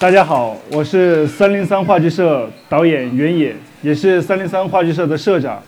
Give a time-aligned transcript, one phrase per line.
[0.00, 3.52] 大家好，我是三零三话剧社导演袁野，
[3.82, 5.60] 也是三零三话剧社的社长。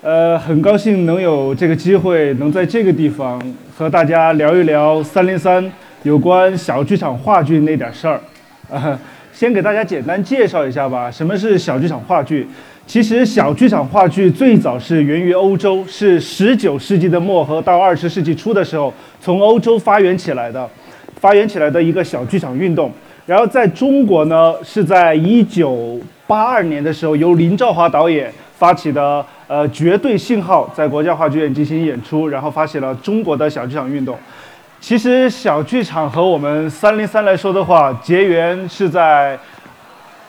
[0.00, 3.42] 呃，很高兴能有这个机会，能在这个地方
[3.76, 5.72] 和大家聊一聊三零三
[6.04, 8.20] 有关小剧场话剧那点事儿。
[8.70, 8.96] 呃，
[9.34, 12.46] 先给大家简单介绍一下吧，什么是小剧场话剧？
[12.86, 20.70] 其实小剧场话剧最早是源于欧洲，是十九世纪的末和到二十世纪初的时候，从欧洲发源起来的，
[21.16, 22.92] 发源起来的一个小剧场运动。
[23.26, 34.14] 然后在中国呢，是在一九八二年的时候，由林兆华导演发起的，呃，绝对信号在国家话剧院进行演出，然后发起了中国的小剧场运动。
[34.78, 39.38] 其实小剧场和我们三零三来说的话，结缘是在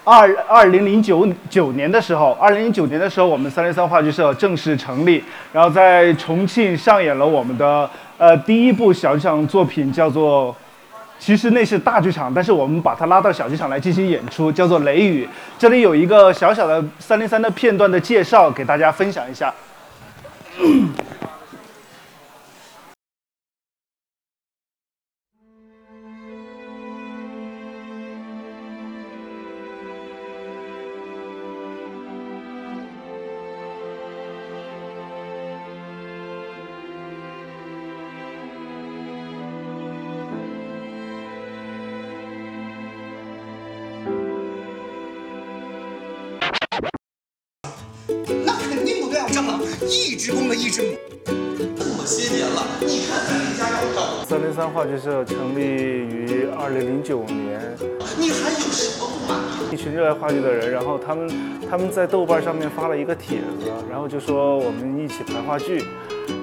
[0.06, 5.22] 二二零零九九年的时候，二零零九年的时候，我们三零三话剧社正式成立，
[5.52, 10.56] 然后在重庆上演了我们的呃第一部小剧场作品，叫做。
[11.18, 15.26] 其实那是大剧场，但是我们把它拉到小剧场来进行演出，叫做《雷雨》。
[15.58, 19.54] 这里有一个小小的三零三的片段的介绍，给大家分享一下。
[49.88, 57.62] 一只公的一只母，这么些年了，你看咱们家要照三零三话剧社成立于二零零九年，
[58.18, 59.40] 你还有什么不满
[59.72, 59.76] 意？
[59.76, 61.30] 一群热爱话剧的人，然后他们
[61.70, 65.84] 他们在豆瓣上面发了一个帖子，然后就说我们一起排话剧，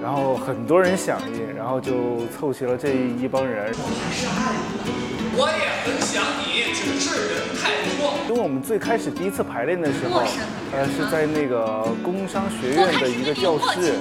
[0.02, 3.72] 然后很多人响应，然后就凑齐了这一帮人。
[5.34, 8.12] 我也很想你，只是人太多。
[8.28, 10.24] 因为我们最开始第一次排练的时候，
[10.72, 13.94] 呃，是在那个工商学院的一个教室，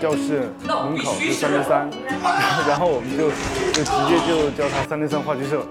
[0.00, 1.90] 教室门口是三零三，
[2.68, 3.28] 然后我们就
[3.72, 5.66] 就直接就叫它三零三话剧社。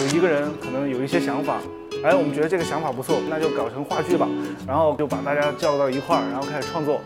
[0.00, 1.58] 有一个人可能有一些想法，
[2.04, 4.28] 哎，我们觉得这个想法不错，那就搞成话剧吧，
[4.66, 7.00] 然后就把大家叫到一块儿，然后开始创作。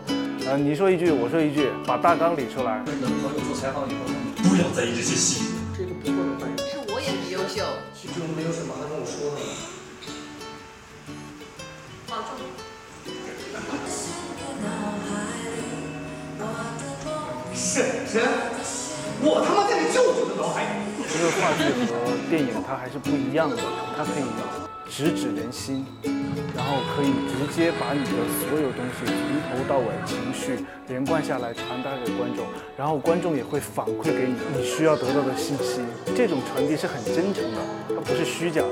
[0.45, 2.81] 呃，你说一句，我说一句，把大纲理出来。
[2.85, 4.05] 跟你朋友做采访以后，
[4.43, 5.49] 不要在意这些细节。
[5.77, 6.57] 这个不错的反应。
[6.57, 7.63] 是我也很优秀。
[7.95, 9.39] 就是没有什么还跟我说呢。
[17.55, 18.21] 婶婶，
[19.21, 20.82] 我他妈在你舅舅的脑海里。
[21.23, 21.95] 这个话剧和
[22.29, 23.55] 电影它还是不一样的，
[23.95, 24.23] 它可以
[24.89, 25.85] 直指人心，
[26.53, 28.11] 然后可以直接把你的
[28.43, 29.15] 所有东西从
[29.47, 32.45] 头到尾情绪连贯下来传达给观众，
[32.75, 35.79] 然后观众也会反馈给你你需要得到的信息。
[36.13, 38.67] 这种传递是很真诚的，它不是虚假的，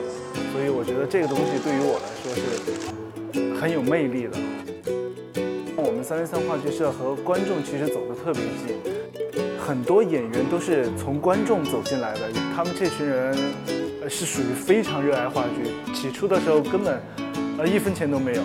[0.52, 4.38] 所以我觉得这个东西对于我来说是很有魅力的。
[5.78, 8.76] 我们三零三话剧社和观众其实走得特别近，
[9.58, 12.20] 很多演员都是从观众走进来的。
[12.54, 13.36] 他们这群人，
[14.02, 15.94] 呃，是属于非常热爱话剧。
[15.94, 17.02] 起初的时候根本，
[17.58, 18.44] 呃，一分钱都没有，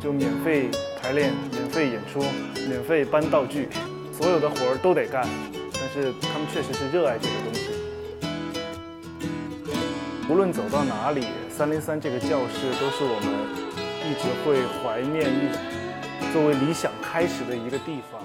[0.00, 0.68] 就免费
[1.00, 2.20] 排练、免费演出、
[2.68, 3.68] 免费搬道具，
[4.12, 5.26] 所有的活儿都得干。
[5.72, 7.60] 但是他们确实是热爱这个东西。
[10.28, 13.32] 无论走到哪里，三零三这个教室都是我们
[14.04, 16.32] 一直会怀念一。
[16.32, 18.20] 作为理想开始的一个地方。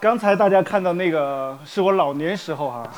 [0.00, 2.88] 刚才大家看到那个是我老年时候哈、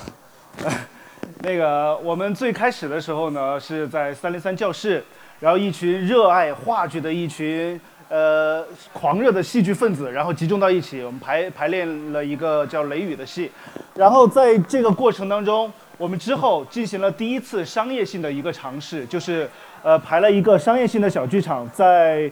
[1.40, 5.02] 那个我们最开始的时候呢是在三零三教室，
[5.38, 8.62] 然后一群热爱话剧的一群呃
[8.92, 13.50] 狂热的戏剧分子，然后集中到一起，我们排排练了一个叫《雷雨》的戏，
[13.94, 15.72] 然后在这个过程当中。
[15.96, 19.46] 我们之后进行了第一次商业性的一个尝试，就是
[19.82, 22.30] 呃排了一个商业性的小剧场，在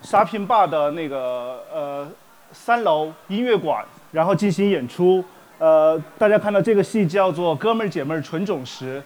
[0.00, 2.08] 沙坪坝的那个呃
[2.50, 3.84] 三楼音乐馆，
[4.14, 5.22] 然后进行演出。
[5.58, 9.00] 呃，大家看到这个戏叫做《哥们儿姐们儿纯种时》，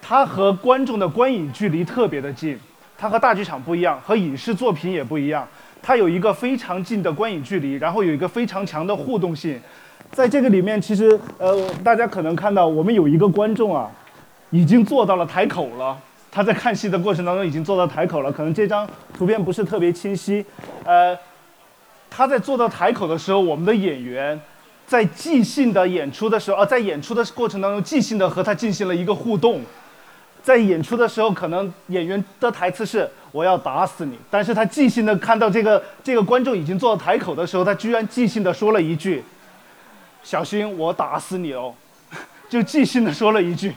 [0.00, 2.58] 它和观众的观影距离特别的近，
[2.96, 5.46] 它和大剧场不一样，和影视作品也不一样，
[5.82, 9.60] 它有一个非常近的观影距离，然后有一个非常强的互动性。
[10.10, 13.90] 在这个里面，其实呃，大家可能看到我们有一个观众啊，
[14.48, 15.98] 已经坐到了台口了。
[16.30, 20.44] 他在看戏的过程当中已经坐到台口了，可能这张图片不是特别清晰。
[20.84, 21.16] 呃，
[22.10, 24.40] 他在坐到台口的时候，我们的演员
[24.86, 29.62] 在即兴的演出的时候，啊，在演出的过程当中，即兴的和他进行了一个互动。
[30.42, 39.22] 在演出的时候，可能演员的台词是“我要打死你”，但是他即兴的看到这个这个观众已经坐到台口的时候，他居然即兴的说了一句
[40.22, 41.74] ：“小心我打死你哦”，
[42.48, 43.74] 就即兴的说了一句，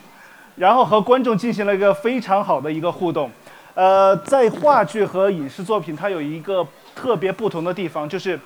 [0.55, 3.29] 然后和观众进行了一个非常好的一个互动。
[3.73, 8.39] 呃，在话剧和影视作品，它有一个特别不同的地方，就是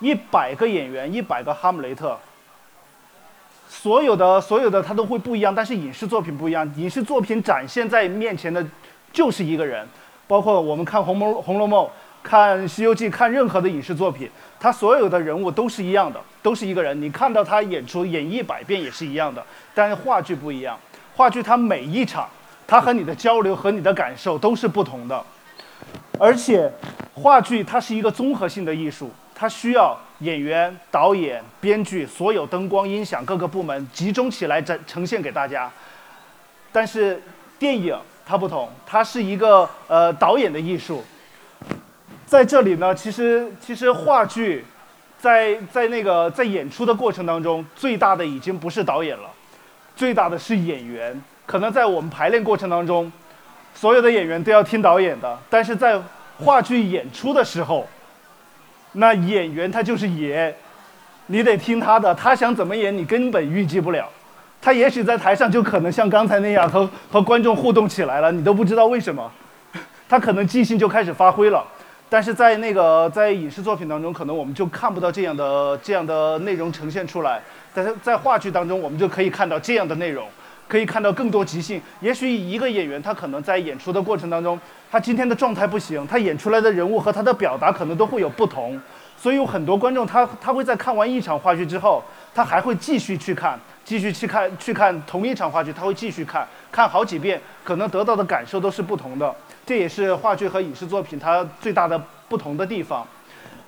[0.00, 2.18] 一百个演员，一百个哈姆雷特。
[3.68, 6.70] 所有的所有的他都会不一样，但是影视作品不一样。
[6.76, 8.64] 影视作品展现在面前的，
[9.12, 9.86] 就是一个人。
[10.26, 11.84] 包括我们看《红楼红楼梦》、
[12.22, 16.98] 看《西游记》、看任何的影视作品，他所有的人物都是一样的，都是一个人。
[17.02, 19.44] 你看到他演出演一百遍也是一样的，
[19.74, 20.78] 但是话剧不一样。
[21.14, 22.26] 话剧他每一场，
[22.66, 25.22] 他和你的交流和你的感受都是不同的。
[26.18, 26.70] 而且，
[27.14, 29.98] 话剧它是一个综合性的艺术，它需要。
[30.20, 35.70] 演员、导演、编剧，所有灯光、音响各个部门集中起来展呈现给大家。
[36.70, 37.20] 但是
[37.58, 41.04] 电影它不同，它是一个呃导演的艺术。
[42.24, 44.64] 在这里呢，其实其实话剧，
[45.18, 49.28] 在在那个在演出的过程当中，最大的已经不是导演了，
[49.96, 51.20] 最大的是演员。
[51.44, 53.12] 可能在我们排练过程当中，
[53.74, 56.00] 所有的演员都要听导演的，但是在
[56.38, 57.86] 话剧演出的时候。
[58.96, 60.54] 那演员他就是演，
[61.26, 64.08] 你得听他的，他想怎么演你根本预计不了。
[64.62, 69.28] 他也许在台上就可能像刚才那样和和观众互动起来了，你都不知道为什么。
[70.08, 71.66] 他可能即兴就开始发挥了，
[72.08, 77.42] 但是在那个在影视作品当中，可能我们就看不到这样的这样的内容呈现出来。
[77.74, 80.28] 但是在话剧当中，我们就可以看到这样的内容，
[80.68, 81.80] 可以看到更多即兴。
[82.00, 84.58] 也许一个演员他可能在演出的过程当中。
[84.90, 88.80] 他今天的状态不行，他演出来的人物和他的表达可能都会有不同，
[89.16, 92.00] 所以有很多观众他他会在看完一场话剧之后，
[92.32, 99.34] 他还会继续去看，继续去看去看同一场话剧，他会继续看，看好几遍，可能得到的感受都是不同的。
[99.66, 103.04] 这也是话剧和影视作品它最大的不同的地方。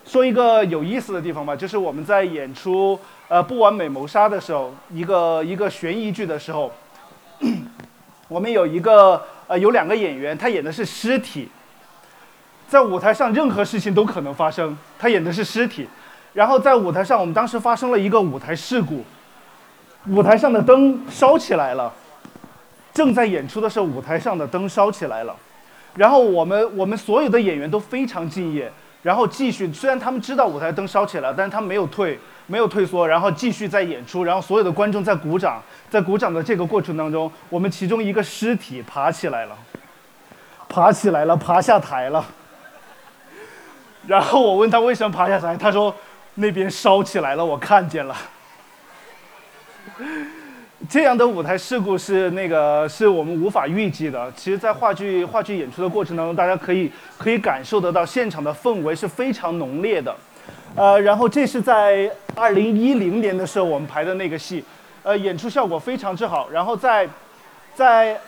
[0.04, 2.96] 说一个有意思的地方吧，就是我们在演出
[3.26, 6.70] 呃《不完美谋杀》的时候，一个一个悬疑剧的时候，
[8.28, 9.26] 我们有一个。
[9.48, 11.48] 呃，有两个演员，他演的是尸体，
[12.66, 14.76] 在舞台上任何事情都可能发生。
[14.98, 15.86] 他演的是尸体，
[16.32, 19.04] 然后在舞台上，我们当时发生了一个舞台事故，
[20.08, 21.92] 舞台上的灯烧起来了。
[22.92, 25.36] 正在演出的时候，舞台上的灯烧起来了，
[25.94, 28.72] 然后我们我们所有的演员都非常敬业，
[29.06, 29.72] 然后继续。
[29.72, 32.18] 虽然他们知道舞台灯烧起来了，但是他们没有退。
[32.48, 35.60] 没有退缩，然后继续在演出，然后所有的观众在鼓掌，
[35.90, 39.58] 在鼓掌的这个过程当中，我们其中一个尸体爬起来了，
[40.68, 42.24] 爬起来了，爬下台了。
[44.06, 45.92] 然后我问他为什么爬下台，他说
[46.34, 48.16] 那边烧起来了，我看见了。
[50.88, 54.30] 这样的舞台事故是那个是我们无法预计的。
[54.36, 60.14] 其实，在话剧话剧演出的过程当中，大家可以可以感受得到现场的氛围是非常浓烈的。
[60.74, 64.62] 呃，然后这是在二零一零年的时候我们排的那个戏，
[65.02, 66.50] 呃，演出效果非常之好。
[66.50, 67.08] 然后在
[67.74, 68.20] 在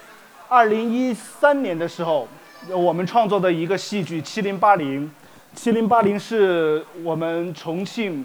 [0.48, 2.26] 二零一三年的时候，
[2.70, 5.02] 我们创作的一个戏剧《七零八零》，
[5.54, 8.24] 《七零八零》是我们重庆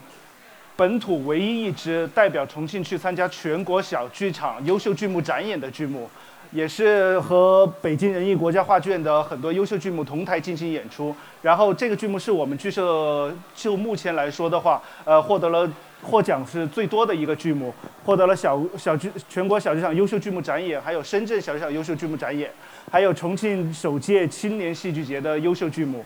[0.75, 6.09] 本土唯一一支代表重庆去参加全国小剧场优秀剧目展演的剧目。
[6.51, 15.67] 也是和北京人艺国家话剧院的很多优秀剧目同台进行演出，然后这个剧目是我们剧社就目前来说的话，呃，获得了
[16.03, 17.73] 获奖是最多的一个剧目，
[18.05, 22.51] 获得了小小剧全国小剧场优秀剧目展演，还有深圳小剧场优秀剧目展演，
[22.91, 26.05] 还有重庆首届青年戏剧节的优秀剧目，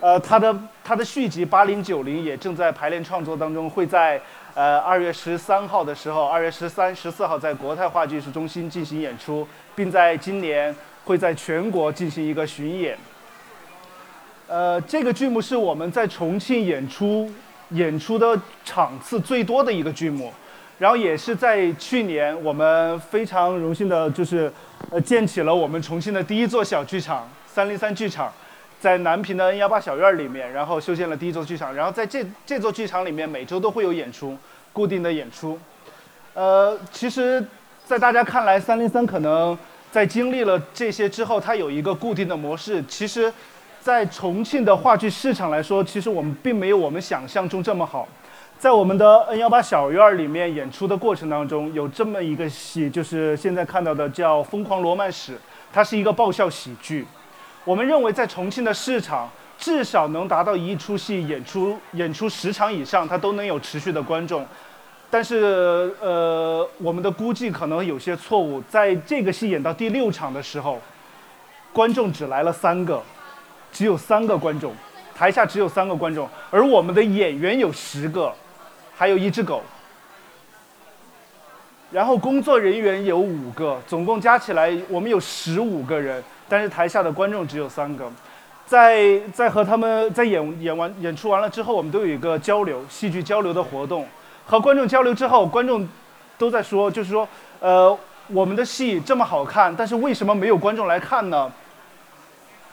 [0.00, 0.52] 呃，它的
[0.86, 4.20] 它的续集八零九零也正在排练创作当中，会在。
[4.54, 10.74] 呃，二月十三号的时候，二月十三、十四号在国泰话剧艺术中心进行演出，并在今年
[11.04, 12.96] 会在全国进行一个巡演。
[14.48, 17.30] 呃，这个剧目是我们在重庆演出
[17.70, 20.32] 演出的场次最多的一个剧目，
[20.78, 24.50] 然后也是在去年我们非常荣幸的就是
[24.90, 28.32] 呃建起了我们重庆的第一座小剧场三零三剧场。
[28.78, 34.36] 在南平的 N 幺八小院里面，然后修建了第一座剧场，然后在这这座剧场里面，每周都会有演出，
[34.72, 35.58] 固定的演出。
[36.34, 37.44] 呃，其实，
[37.86, 39.56] 在大家看来，三零三可能
[39.90, 42.84] 在经历了这些之后，它有一个固定的模式。
[42.86, 43.32] 其实，
[43.80, 48.06] 在重庆的话剧市场来说，其实我们并没有我们想象中这么好。
[48.58, 55.32] 在我们的 N 幺八小院里面演出的过程当中，有这么一个戏，就是现在看到的叫《疯狂罗曼史》，
[55.72, 57.06] 它是一个爆笑喜剧。
[57.66, 64.46] 我们认为，在重庆的市场，至少能达到一出戏演出演出十场以上，它都能有持续的观众。
[65.10, 70.80] 但是呃，我们的估计可能有些错误，在这个戏演到第六场的时候，
[71.72, 73.02] 观众只来了三个，
[73.72, 74.72] 只有三个观众，
[75.12, 78.32] 台下只有三个观众，而我们的演员有十个，
[78.96, 79.60] 还有一只狗。
[81.92, 88.10] 然后工作人员有五个，总共加起来我们有十五个人，但是台下的观众只有三个。
[88.66, 94.04] 在在和他们在演演完演出完了之后，我们都有一个交流戏剧交流的活动。
[94.44, 95.88] 和观众交流之后，观众
[96.36, 97.28] 都在说，就是说，
[97.60, 97.96] 呃，
[98.28, 101.50] 我们的戏这么好看，但是为什么没有观众来看呢？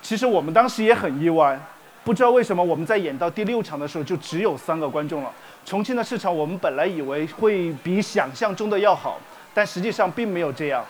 [0.02, 1.60] 其实我们当时也很意外，
[2.04, 5.32] 不知道为什么我们在演到第六场的时候就只有三个观众了。
[5.66, 9.20] 重庆的市场我们本来以为会比想象中的要好，
[9.54, 10.86] 但实际上并没有这样。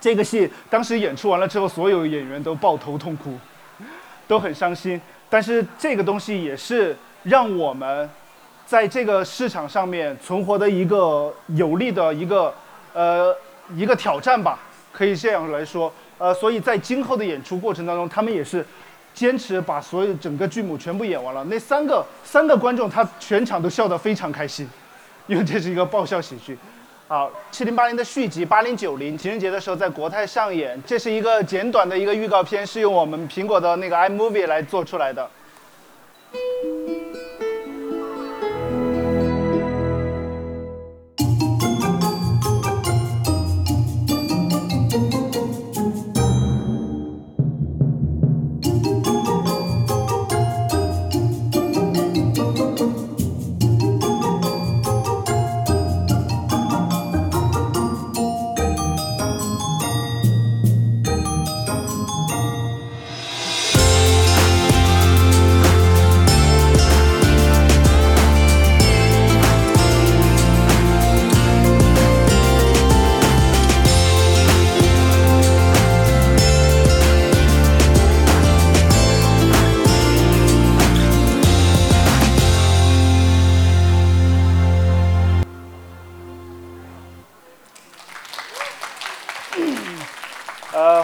[0.00, 3.38] 这个戏当时演出完了之后，所有演员都抱头痛哭。
[4.28, 8.08] 都很伤心，但是这个东西也是让我们
[8.64, 12.54] 在这个市场上面存活的一个有利的一个
[12.92, 13.34] 呃
[13.74, 14.56] 一个挑战吧，
[14.92, 15.92] 可以这样来说。
[16.16, 18.64] 呃，所以在今后的演出过程当中，他们也是
[19.20, 21.44] 坚持把所有整个剧目全部演完了。
[21.44, 24.66] 那三个三个观众，他全场都笑得非常开心，
[25.28, 26.56] 因为这是一个爆笑喜剧。
[27.06, 30.82] 好，七零八零的续集八零九零，情人节的时候在国泰上演。
[30.86, 35.28] 这是一个简短的一个预告片，是用我们苹果的那个 iMovie 来做出来的。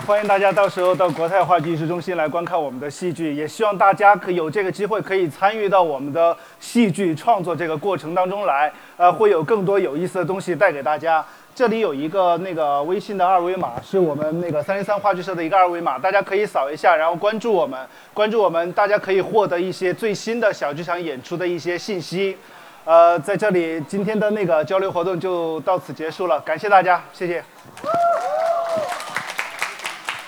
[0.07, 11.25] 欢迎大家到时候到国泰话剧艺术中心来观看我们的戏剧，也希望大家可有这个机会可以参与到我们的戏剧创作这个过程当中来，呃，会有更多有意思的东西带给大家。
[11.57, 17.85] 这里有一个那个微信的二维码，是我们那个三零三话剧社的一个二维码，大家可以扫一下，然后关注我们，
[18.15, 22.37] 关注我们，大家可以获得一些最新的小剧场演出的一些信息。
[22.85, 27.43] 呃，在这里今天的那个交流活动就到此结束了，感谢大家，谢谢。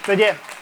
[0.08, 0.57] 再见。